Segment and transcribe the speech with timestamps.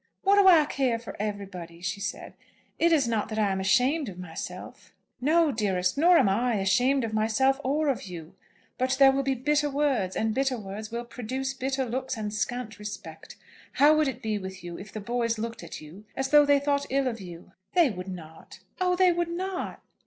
[0.23, 2.33] "What do I care for everybody?" she said.
[2.79, 7.03] "It is not that I am ashamed of myself." "No, dearest; nor am I, ashamed
[7.03, 8.33] of myself or of you.
[8.79, 12.79] But there will be bitter words, and bitter words will produce bitter looks and scant
[12.79, 13.35] respect.
[13.73, 16.57] How would it be with you if the boys looked at you as though they
[16.59, 19.83] thought ill of you?" "They would not; oh, they would not!"